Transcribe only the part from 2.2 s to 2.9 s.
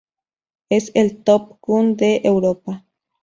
Europa.